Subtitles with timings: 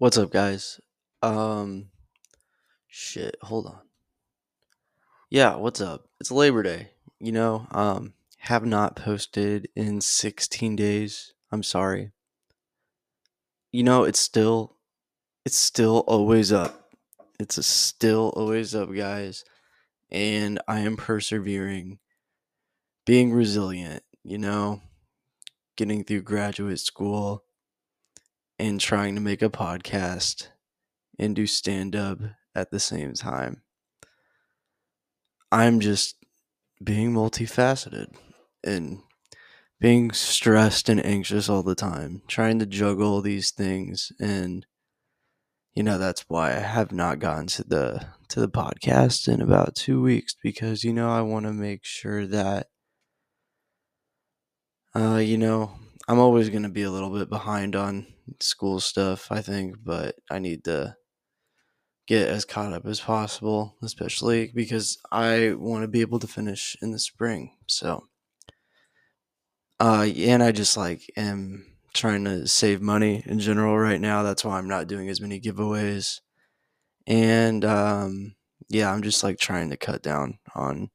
[0.00, 0.80] What's up, guys?
[1.24, 1.86] Um,
[2.86, 3.80] shit, hold on.
[5.28, 6.06] Yeah, what's up?
[6.20, 6.90] It's Labor Day.
[7.18, 11.34] You know, um, have not posted in 16 days.
[11.50, 12.12] I'm sorry.
[13.72, 14.76] You know, it's still,
[15.44, 16.92] it's still always up.
[17.40, 19.44] It's a still always up, guys.
[20.12, 21.98] And I am persevering,
[23.04, 24.80] being resilient, you know,
[25.74, 27.42] getting through graduate school
[28.58, 30.48] and trying to make a podcast
[31.18, 32.18] and do stand up
[32.54, 33.62] at the same time.
[35.50, 36.16] I'm just
[36.82, 38.14] being multifaceted
[38.64, 39.00] and
[39.80, 44.66] being stressed and anxious all the time, trying to juggle these things and
[45.74, 49.74] you know that's why I have not gotten to the to the podcast in about
[49.74, 52.68] 2 weeks because you know I want to make sure that
[54.94, 55.72] uh you know
[56.08, 58.06] I'm always going to be a little bit behind on
[58.40, 60.96] school stuff, I think, but I need to
[62.06, 66.76] get as caught up as possible, especially because I want to be able to finish
[66.80, 67.58] in the spring.
[67.66, 68.04] So,
[69.78, 74.22] uh, and I just like am trying to save money in general right now.
[74.22, 76.20] That's why I'm not doing as many giveaways.
[77.06, 78.34] And um,
[78.70, 80.88] yeah, I'm just like trying to cut down on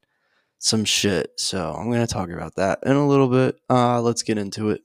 [0.58, 1.32] some shit.
[1.36, 3.60] So I'm gonna talk about that in a little bit.
[3.70, 4.80] Uh, let's get into it.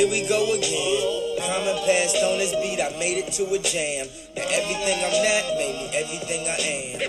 [0.00, 1.36] Here we go again.
[1.44, 4.08] Common past on this beat, I made it to a jam.
[4.32, 7.04] And everything I'm not made me everything I am.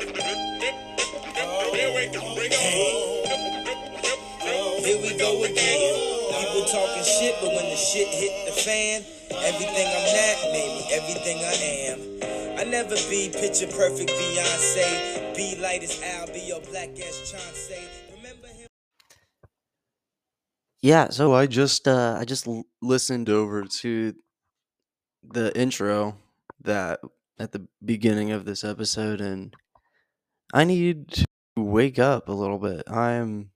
[4.83, 5.95] Here we go again.
[6.35, 9.07] People talking shit, but when the shit hit the fan,
[9.39, 11.55] everything I'm not made me everything I
[11.87, 12.59] am.
[12.59, 15.33] I never be picture perfect Beyonce.
[15.37, 17.87] Be light as Al, be your black ass Chauncey.
[18.17, 18.67] Remember him?
[20.81, 24.15] Yeah, so I just uh, I just l- listened over to
[25.23, 26.17] the intro
[26.61, 26.99] that
[27.39, 29.53] at the beginning of this episode, and
[30.53, 31.25] I need to
[31.57, 32.83] wake up a little bit.
[32.89, 33.51] I'm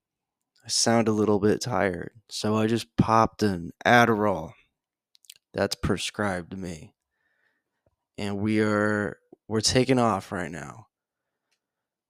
[0.66, 4.54] I sound a little bit tired, so I just popped an Adderall.
[5.54, 6.94] That's prescribed to me,
[8.18, 10.88] and we are we're taking off right now.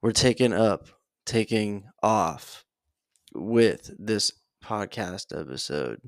[0.02, 0.88] We're taking up,
[1.26, 2.66] taking off
[3.34, 4.32] with this
[4.66, 6.00] podcast episode.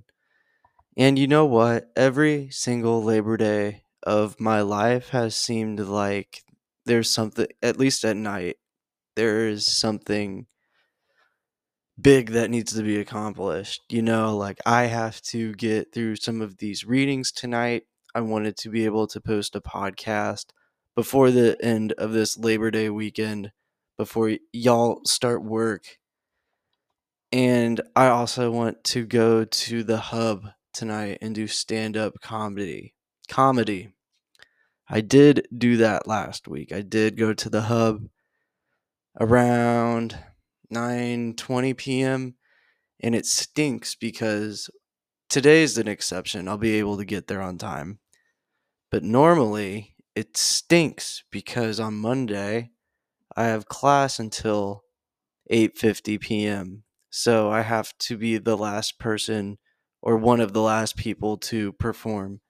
[0.98, 1.92] And you know what?
[1.96, 6.44] Every single Labor Day of my life has seemed like
[6.86, 8.58] there's something, at least at night,
[9.16, 10.48] there is something
[12.00, 13.82] big that needs to be accomplished.
[13.90, 17.84] You know, like I have to get through some of these readings tonight.
[18.16, 20.46] I wanted to be able to post a podcast
[20.96, 23.52] before the end of this Labor Day weekend,
[23.98, 25.98] before y'all start work.
[27.32, 32.94] And I also want to go to the hub tonight and do stand up comedy.
[33.28, 33.90] Comedy.
[34.90, 36.72] I did do that last week.
[36.72, 38.08] I did go to the hub
[39.20, 40.18] around
[40.74, 42.36] 9:20 p.m.
[43.02, 44.70] and it stinks because
[45.30, 46.48] today's an exception.
[46.48, 48.00] I'll be able to get there on time.
[48.90, 52.72] But normally it stinks because on Monday
[53.36, 54.84] I have class until
[55.52, 56.84] 8:50 p.m.
[57.18, 59.58] So I have to be the last person
[60.04, 62.42] or one of the last people to perform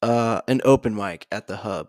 [0.00, 1.88] uh, an open mic at the hub.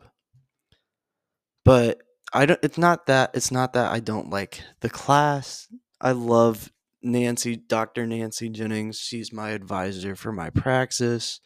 [1.63, 2.01] But
[2.33, 2.59] I don't.
[2.63, 3.29] It's not that.
[3.35, 5.67] It's not that I don't like the class.
[6.01, 6.71] I love
[7.03, 8.07] Nancy, Dr.
[8.07, 8.97] Nancy Jennings.
[8.97, 11.39] She's my advisor for my praxis.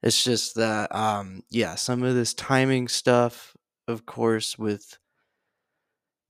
[0.00, 3.56] It's just that, um, yeah, some of this timing stuff,
[3.88, 4.96] of course, with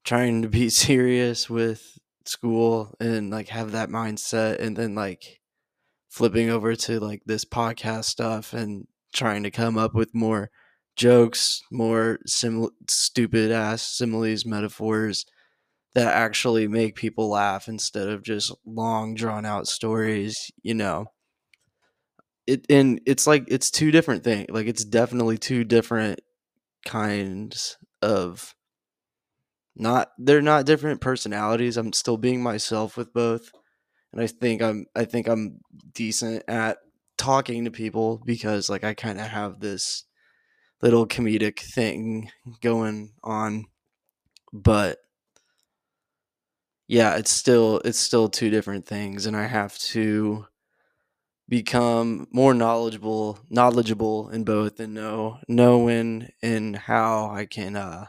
[0.04, 5.40] trying to be serious with school and like have that mindset, and then like
[6.08, 10.50] flipping over to like this podcast stuff and trying to come up with more
[10.96, 15.24] jokes, more sim- stupid ass similes, metaphors
[15.94, 21.06] that actually make people laugh instead of just long drawn out stories, you know.
[22.46, 24.46] It and it's like it's two different things.
[24.50, 26.20] Like it's definitely two different
[26.84, 28.54] kinds of
[29.76, 31.76] not they're not different personalities.
[31.76, 33.50] I'm still being myself with both.
[34.12, 35.60] And I think I'm I think I'm
[35.92, 36.78] decent at
[37.18, 40.04] talking to people because like I kind of have this
[40.82, 42.30] little comedic thing
[42.60, 43.66] going on
[44.52, 44.98] but
[46.88, 50.44] yeah it's still it's still two different things and i have to
[51.48, 58.06] become more knowledgeable knowledgeable in both and know know when and how i can uh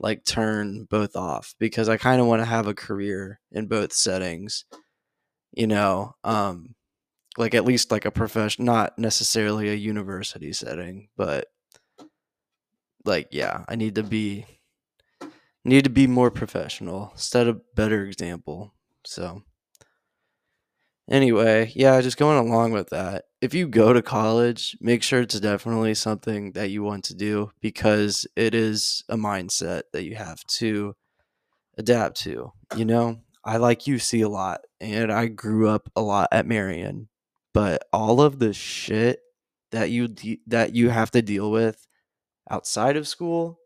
[0.00, 3.92] like turn both off because i kind of want to have a career in both
[3.92, 4.64] settings
[5.52, 6.74] you know um
[7.38, 11.46] like at least like a profession not necessarily a university setting but
[13.04, 14.44] like yeah i need to be
[15.64, 18.74] need to be more professional set a better example
[19.04, 19.42] so.
[21.10, 25.38] Anyway yeah just going along with that if you go to college make sure it's
[25.40, 30.44] definitely something that you want to do because it is a mindset that you have
[30.44, 30.94] to
[31.78, 33.20] adapt to you know?
[33.42, 37.08] I like uc a lot and i grew up a lot at marion
[37.54, 39.20] but all of the shit
[39.72, 41.86] that you de- that you have to deal with
[42.50, 43.58] outside of school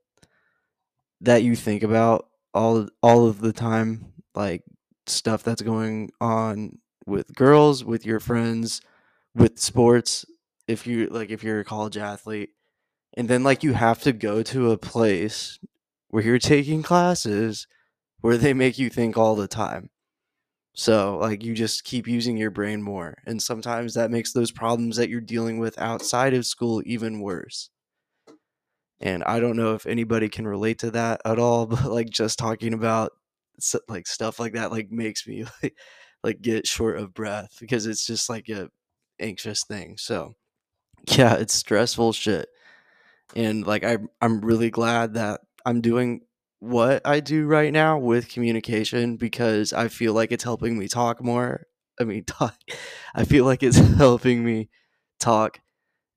[1.21, 4.62] that you think about all all of the time like
[5.06, 8.81] stuff that's going on with girls with your friends
[9.34, 10.25] with sports
[10.69, 12.50] if you like if you're a college athlete
[13.16, 15.58] and then like you have to go to a place
[16.08, 17.66] where you're taking classes
[18.20, 19.90] where they make you think all the time
[20.76, 23.16] so, like, you just keep using your brain more.
[23.26, 27.70] And sometimes that makes those problems that you're dealing with outside of school even worse.
[29.00, 32.38] And I don't know if anybody can relate to that at all, but like, just
[32.38, 33.12] talking about
[33.88, 35.76] like stuff like that, like, makes me like,
[36.25, 38.69] like get short of breath because it's just like a
[39.20, 39.96] anxious thing.
[39.99, 40.34] So,
[41.08, 42.49] yeah, it's stressful shit.
[43.37, 46.22] And like, I, I'm really glad that I'm doing
[46.61, 51.22] what I do right now with communication because I feel like it's helping me talk
[51.22, 51.66] more.
[52.00, 52.56] I mean, talk.
[53.14, 54.70] I feel like it's helping me
[55.20, 55.61] talk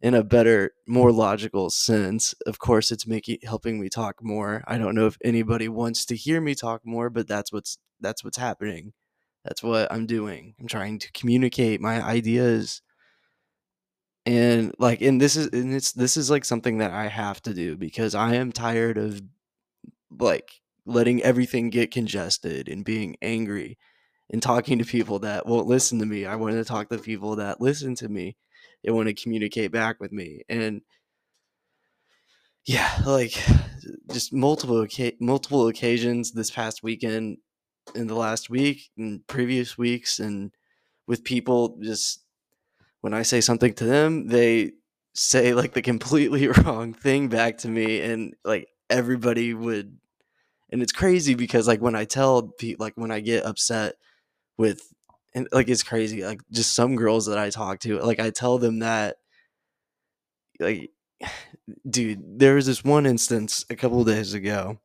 [0.02, 2.34] in a better, more logical sense.
[2.46, 4.64] Of course, it's making helping me talk more.
[4.68, 8.24] I don't know if anybody wants to hear me talk more, but that's what's that's
[8.24, 8.94] what's happening.
[9.44, 10.56] That's what I'm doing.
[10.60, 12.82] I'm trying to communicate my ideas.
[14.28, 17.54] And like and this is and it's this is like something that I have to
[17.54, 19.22] do because I am tired of
[20.20, 23.78] like letting everything get congested and being angry
[24.30, 26.26] and talking to people that won't listen to me.
[26.26, 28.36] I want to talk to people that listen to me
[28.84, 30.42] and want to communicate back with me.
[30.50, 30.82] And
[32.66, 33.42] yeah, like
[34.12, 34.86] just multiple
[35.22, 37.38] multiple occasions this past weekend
[37.96, 40.52] in the last week and previous weeks and
[41.08, 42.26] with people just
[43.02, 44.74] when I say something to them, they
[45.14, 49.98] say like the completely wrong thing back to me and like everybody would
[50.72, 53.96] and it's crazy because like when I tell people like when I get upset
[54.58, 54.82] with
[55.34, 58.60] and like it's crazy like just some girls that I talk to like I tell
[58.60, 59.18] them that
[60.60, 60.92] like
[61.90, 64.78] dude there was this one instance a couple days ago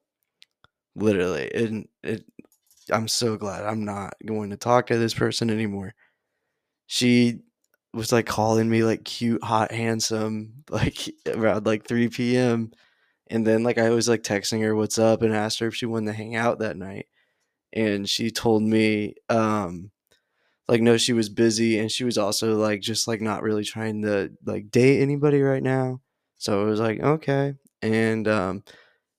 [0.96, 2.24] literally and it
[2.90, 5.94] I'm so glad I'm not going to talk to this person anymore.
[6.86, 7.40] She
[7.94, 12.72] was like calling me like cute hot handsome like around like 3 p.m
[13.32, 15.86] and then like I was like texting her what's up and asked her if she
[15.86, 17.06] wanted to hang out that night.
[17.72, 19.90] And she told me um
[20.68, 24.02] like no she was busy and she was also like just like not really trying
[24.02, 26.02] to like date anybody right now.
[26.36, 27.54] So I was like, okay.
[27.80, 28.64] And um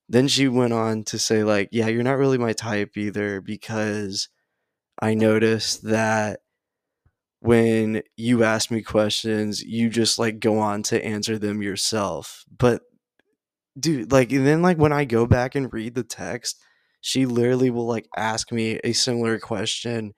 [0.09, 4.29] then she went on to say like, yeah, you're not really my type either because
[5.01, 6.41] I noticed that
[7.43, 12.45] when you ask me questions, you just like go on to answer them yourself.
[12.57, 12.83] But
[13.77, 16.57] dude, like, then like when I go back and read the text,
[17.01, 20.13] she literally will like ask me a similar question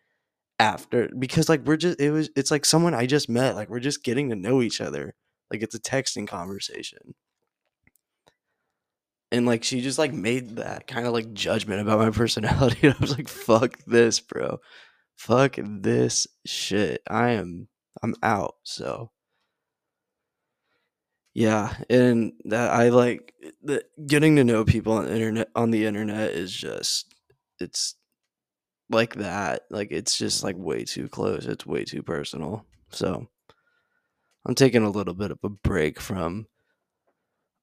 [0.60, 3.80] after because like we're just it was it's like someone I just met, like we're
[3.80, 5.16] just getting to know each other.
[5.52, 7.16] Like it's a texting conversation.
[9.32, 12.86] And like she just like made that kind of like judgment about my personality.
[12.86, 14.60] And I was like, fuck this, bro.
[15.16, 17.02] Fuck this shit.
[17.10, 17.68] I am
[18.04, 18.56] I'm out.
[18.64, 19.12] So
[21.34, 26.32] yeah, and that I like the getting to know people on internet on the internet
[26.32, 27.14] is just
[27.60, 27.96] it's
[28.90, 29.64] like that.
[29.70, 31.46] Like it's just like way too close.
[31.46, 32.66] It's way too personal.
[32.92, 33.28] So
[34.46, 36.48] I'm taking a little bit of a break from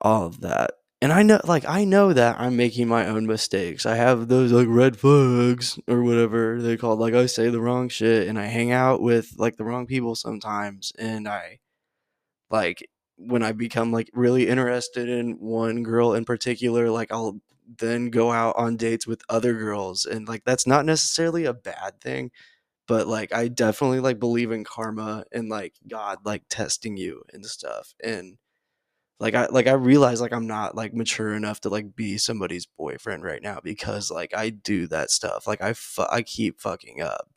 [0.01, 0.73] all of that.
[1.03, 3.87] And I know like I know that I'm making my own mistakes.
[3.87, 7.89] I have those like red flags or whatever they call like I say the wrong
[7.89, 11.59] shit and I hang out with like the wrong people sometimes and I
[12.51, 17.41] like when I become like really interested in one girl in particular, like I'll
[17.79, 22.01] then go out on dates with other girls and like that's not necessarily a bad
[22.01, 22.31] thing,
[22.87, 27.45] but like I definitely like believe in karma and like God like testing you and
[27.47, 27.95] stuff.
[28.05, 28.39] And
[29.21, 32.67] like I like I realize like I'm not like mature enough to like be somebody's
[32.67, 35.47] boyfriend right now because like I do that stuff.
[35.47, 37.29] Like I fu- I keep fucking up.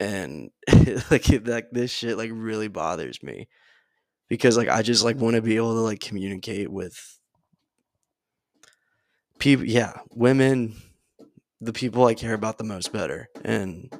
[0.00, 0.50] And
[1.10, 3.48] like like this shit like really bothers me
[4.28, 7.18] because like I just like want to be able to like communicate with
[9.38, 10.74] people yeah, women
[11.60, 13.28] the people I care about the most better.
[13.44, 13.92] And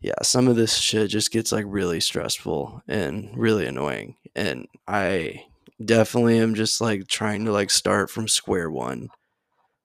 [0.00, 4.16] yeah, some of this shit just gets like really stressful and really annoying.
[4.34, 5.44] And I
[5.84, 9.08] definitely am just like trying to like start from square one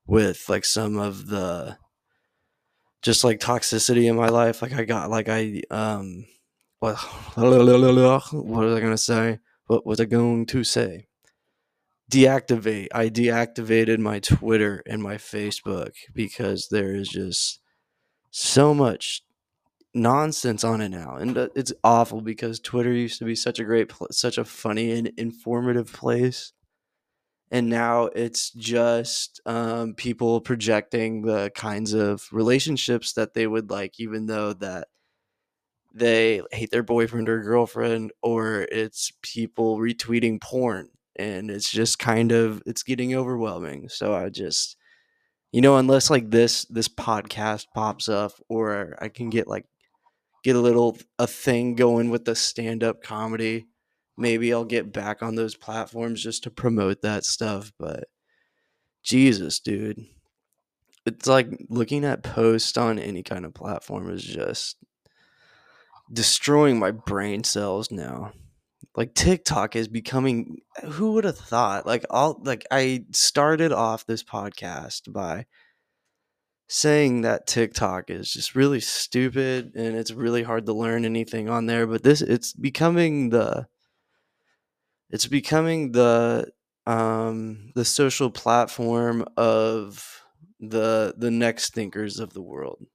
[0.07, 1.77] with like some of the
[3.01, 4.61] just like toxicity in my life.
[4.61, 6.25] Like I got like I um
[6.79, 6.95] what
[7.35, 9.39] what was I gonna say?
[9.67, 11.07] What was I going to say?
[12.11, 12.87] Deactivate.
[12.93, 17.59] I deactivated my Twitter and my Facebook because there is just
[18.29, 19.23] so much
[19.95, 23.63] nonsense on it now, and uh, it's awful because Twitter used to be such a
[23.63, 26.53] great, pl- such a funny and informative place,
[27.51, 33.99] and now it's just um, people projecting the kinds of relationships that they would like,
[33.99, 34.87] even though that
[35.93, 42.31] they hate their boyfriend or girlfriend, or it's people retweeting porn, and it's just kind
[42.31, 43.89] of it's getting overwhelming.
[43.89, 44.77] So I just
[45.55, 49.65] you know unless like this this podcast pops up or i can get like
[50.45, 53.65] get a little a thing going with the stand up comedy.
[54.15, 58.03] Maybe I'll get back on those platforms just to promote that stuff, but
[59.01, 60.05] Jesus, dude.
[61.03, 64.77] It's like looking at posts on any kind of platform is just
[66.13, 68.31] destroying my brain cells now.
[68.95, 71.87] Like TikTok is becoming who would have thought?
[71.87, 75.47] Like all like I started off this podcast by
[76.67, 81.65] saying that TikTok is just really stupid and it's really hard to learn anything on
[81.67, 83.67] there, but this it's becoming the
[85.09, 86.47] it's becoming the
[86.87, 90.23] um the social platform of
[90.59, 92.85] the the next thinkers of the world.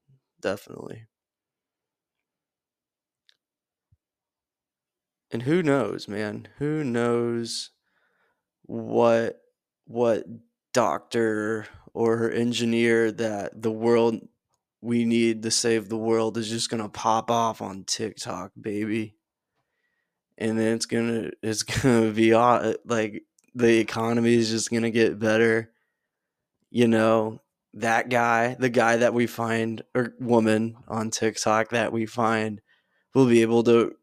[0.41, 1.07] Definitely.
[5.31, 6.49] And who knows, man?
[6.59, 7.71] Who knows
[8.63, 9.41] what
[9.87, 10.25] what
[10.73, 14.21] doctor or her engineer that the world
[14.83, 19.17] we need to save the world is just gonna pop off on TikTok, baby.
[20.39, 25.19] And then it's gonna it's gonna be uh, like the economy is just gonna get
[25.19, 25.71] better.
[26.71, 27.43] You know,
[27.75, 32.61] that guy, the guy that we find or woman on TikTok that we find
[33.15, 33.95] will be able to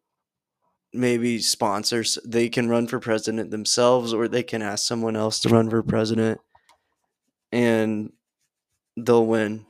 [0.94, 5.50] maybe sponsors they can run for president themselves or they can ask someone else to
[5.50, 6.40] run for president
[7.52, 8.12] and
[8.96, 9.66] they'll win.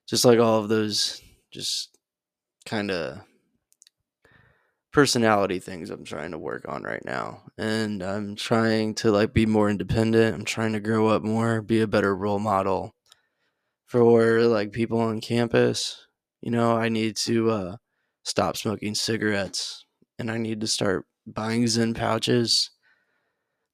[0.10, 1.96] just like all of those just
[2.66, 3.20] kind of
[4.92, 7.44] personality things I'm trying to work on right now.
[7.60, 10.36] And I'm trying to like be more independent.
[10.36, 12.96] I'm trying to grow up more, be a better role model
[13.86, 16.08] for like people on campus.
[16.42, 17.78] You know, I need to uh
[18.24, 19.86] stop smoking cigarettes
[20.18, 22.72] and I need to start buying Zyn pouches.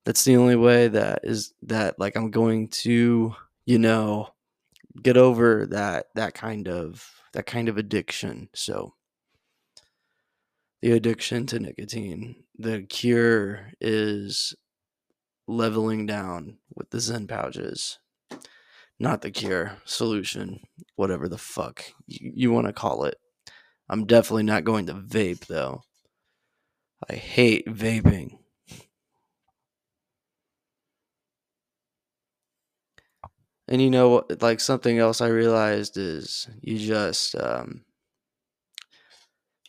[0.04, 3.34] That's the only way that is that like I'm going to,
[3.66, 4.35] you know,
[5.02, 8.50] get over that that kind of that kind of addiction.
[8.54, 8.94] So
[10.82, 14.56] the addiction to nicotine, the cure is
[15.48, 18.00] leveling down with the Zyn pouches.
[18.98, 20.62] Not the cure, solution,
[20.96, 23.18] whatever the fuck you, you want to call it.
[23.90, 25.82] I'm definitely not going to vape though.
[27.10, 28.38] I hate vaping.
[33.68, 37.84] And you know, like something else I realized is you just um,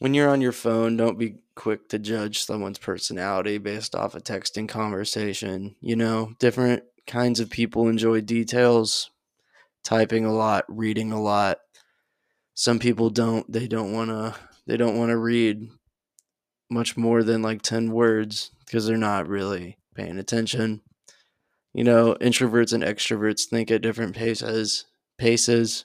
[0.00, 4.20] when you're on your phone, don't be quick to judge someone's personality based off a
[4.20, 5.76] texting conversation.
[5.80, 9.10] You know, different kinds of people enjoy details,
[9.82, 11.58] typing a lot, reading a lot.
[12.54, 13.50] Some people don't.
[13.50, 14.34] They don't want to
[14.66, 15.70] they don't want to read
[16.68, 20.82] much more than like 10 words because they're not really paying attention.
[21.76, 24.86] You know, introverts and extroverts think at different paces.
[25.18, 25.84] Paces.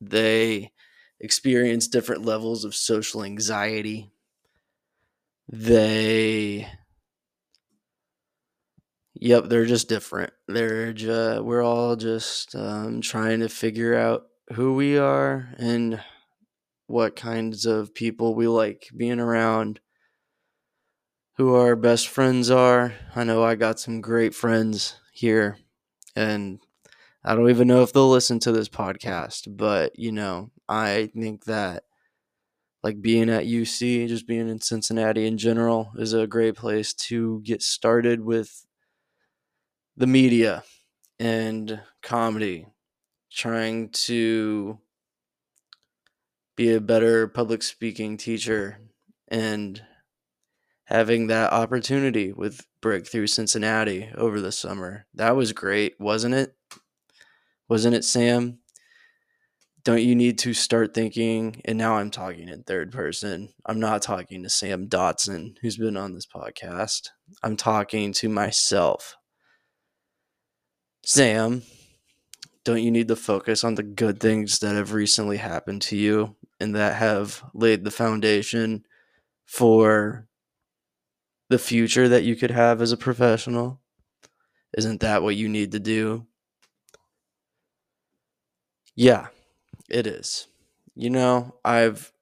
[0.00, 0.72] They
[1.20, 4.10] experience different levels of social anxiety.
[5.48, 6.68] They
[9.20, 10.32] Yep, they're just different.
[10.48, 16.02] They're just we're all just um, trying to figure out who we are and
[16.88, 19.78] what kinds of people we like being around,
[21.38, 22.92] who our best friends are.
[23.14, 25.56] I know I got some great friends here,
[26.16, 26.58] and
[27.24, 31.44] I don't even know if they'll listen to this podcast, but you know, I think
[31.44, 31.84] that
[32.82, 37.40] like being at UC, just being in Cincinnati in general, is a great place to
[37.44, 38.66] get started with
[39.96, 40.64] the media
[41.20, 42.66] and comedy,
[43.30, 44.80] trying to
[46.56, 48.80] be a better public speaking teacher
[49.28, 49.82] and
[50.88, 55.04] having that opportunity with Breakthrough Cincinnati over the summer.
[55.12, 56.54] That was great, wasn't it?
[57.68, 58.60] Wasn't it, Sam?
[59.84, 61.60] Don't you need to start thinking?
[61.66, 63.50] And now I'm talking in third person.
[63.66, 67.10] I'm not talking to Sam Dotson, who's been on this podcast.
[67.42, 69.14] I'm talking to myself.
[71.04, 71.64] Sam,
[72.64, 76.36] don't you need to focus on the good things that have recently happened to you
[76.58, 78.86] and that have laid the foundation
[79.44, 80.27] for
[81.48, 83.80] the future that you could have as a professional?
[84.76, 86.26] Isn't that what you need to do?
[88.94, 89.28] Yeah,
[89.88, 90.48] it is.
[90.94, 92.12] You know, I've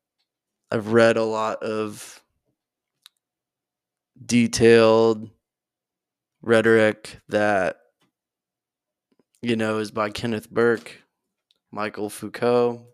[0.70, 2.22] I've read a lot of
[4.26, 5.30] detailed
[6.42, 7.78] rhetoric that
[9.46, 11.02] you know, is by Kenneth Burke,
[11.70, 12.84] Michael Foucault,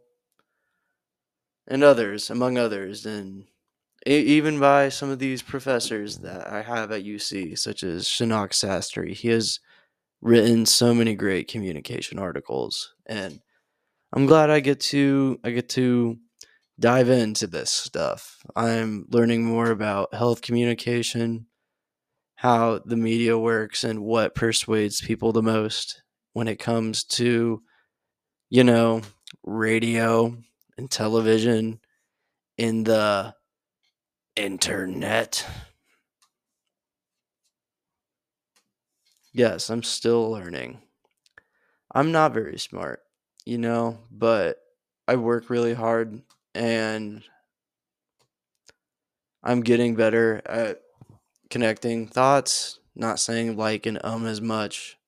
[1.66, 3.46] and others, among others, and
[4.06, 9.14] even by some of these professors that I have at UC, such as Shaunak Sastry.
[9.14, 9.60] He has
[10.20, 13.40] written so many great communication articles, and
[14.12, 16.18] I'm glad I get to I get to
[16.80, 18.38] dive into this stuff.
[18.56, 21.46] I'm learning more about health communication,
[22.36, 27.62] how the media works, and what persuades people the most when it comes to,
[28.50, 29.02] you know,
[29.44, 30.36] radio
[30.76, 31.78] and television
[32.58, 33.34] in the
[34.36, 35.46] internet.
[39.34, 40.80] Yes, I'm still learning.
[41.94, 43.02] I'm not very smart,
[43.44, 44.58] you know, but
[45.06, 46.22] I work really hard
[46.54, 47.22] and
[49.42, 50.80] I'm getting better at
[51.50, 54.98] connecting thoughts, not saying like and um as much.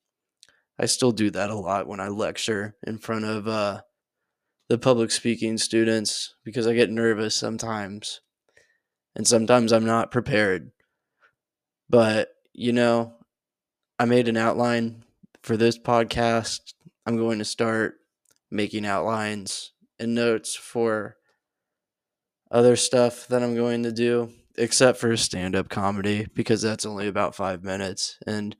[0.79, 3.81] I still do that a lot when I lecture in front of uh,
[4.69, 8.21] the public speaking students because I get nervous sometimes.
[9.15, 10.71] And sometimes I'm not prepared.
[11.89, 13.13] But, you know,
[13.97, 15.03] I made an outline
[15.43, 16.73] for this podcast.
[17.05, 17.95] I'm going to start
[18.51, 21.17] making outlines and notes for
[22.51, 27.07] other stuff that I'm going to do, except for stand up comedy, because that's only
[27.07, 28.17] about five minutes.
[28.27, 28.55] And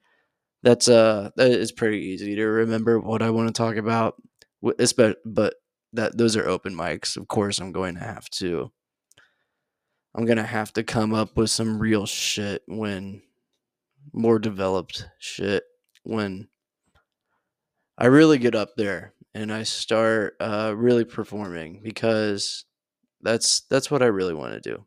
[0.64, 4.16] that's uh that is pretty easy to remember what I want to talk about.
[4.62, 5.56] But
[5.94, 7.18] that those are open mics.
[7.18, 8.72] Of course, I'm going to have to.
[10.16, 13.22] I'm gonna have to come up with some real shit when
[14.14, 15.64] more developed shit
[16.04, 16.48] when
[17.98, 22.64] I really get up there and I start uh, really performing because
[23.22, 24.86] that's that's what I really want to do.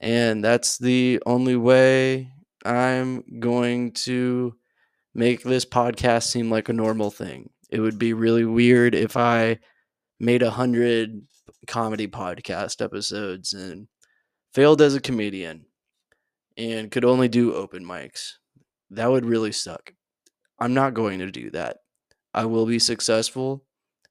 [0.00, 2.32] And that's the only way
[2.64, 4.56] I'm going to
[5.14, 7.50] make this podcast seem like a normal thing.
[7.70, 9.60] It would be really weird if I
[10.18, 11.22] made a hundred
[11.66, 13.88] comedy podcast episodes and
[14.52, 15.66] failed as a comedian
[16.56, 18.34] and could only do open mics.
[18.90, 19.92] That would really suck.
[20.58, 21.78] I'm not going to do that.
[22.32, 23.64] I will be successful.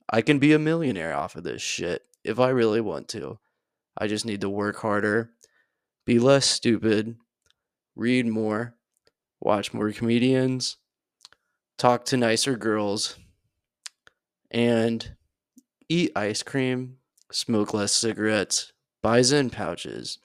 [0.10, 3.40] I can be a millionaire off of this shit if I really want to.
[3.98, 5.32] I just need to work harder,
[6.06, 7.16] be less stupid,
[7.96, 8.76] read more,
[9.40, 10.78] watch more comedians,
[11.78, 13.18] talk to nicer girls,
[14.50, 15.16] and
[15.90, 16.98] eat ice cream,
[17.34, 20.20] smoke less cigarettes, buy Zyn pouches,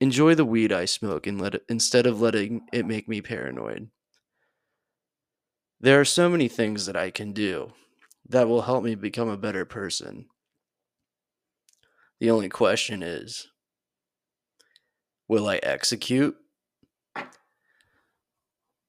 [0.00, 3.88] enjoy the weed I smoke and let it, instead of letting it make me paranoid.
[5.80, 7.72] There are so many things that I can do
[8.28, 10.26] that will help me become a better person.
[12.20, 13.48] The only question is
[15.26, 16.36] will I execute?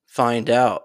[0.08, 0.84] Find out.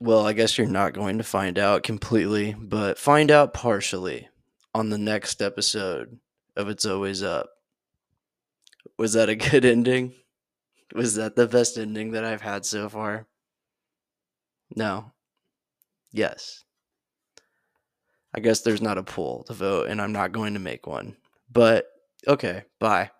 [0.00, 4.28] Well, I guess you're not going to find out completely, but find out partially
[4.74, 6.18] on the next episode
[6.56, 7.50] of It's Always Up.
[8.98, 10.14] Was that a good ending?
[10.94, 13.26] Was that the best ending that I've had so far?
[14.74, 15.12] No.
[16.12, 16.64] Yes.
[18.34, 21.16] I guess there's not a poll to vote, and I'm not going to make one.
[21.52, 21.86] But
[22.26, 23.10] okay, bye.